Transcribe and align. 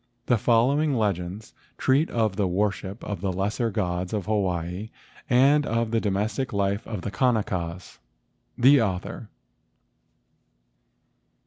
The 0.25 0.39
following 0.39 0.95
legends 0.95 1.53
treat 1.77 2.09
of 2.09 2.35
the 2.35 2.47
worship 2.47 3.03
of 3.03 3.21
the 3.21 3.31
lesser 3.31 3.69
gods 3.69 4.13
of 4.13 4.25
Hawaii 4.25 4.89
and 5.29 5.63
of 5.63 5.91
the 5.91 6.01
do¬ 6.01 6.11
mestic 6.11 6.51
life 6.51 6.87
of 6.87 7.01
the 7.01 7.11
Kanakas. 7.11 7.99
The 8.57 8.81
Author. 8.81 9.29